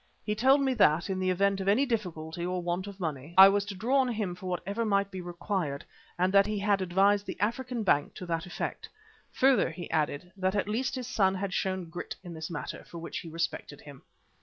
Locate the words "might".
4.83-5.11